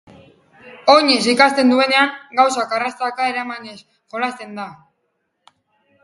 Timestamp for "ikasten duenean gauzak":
1.33-2.73